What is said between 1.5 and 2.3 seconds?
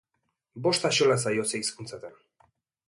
zer hizkuntzatan.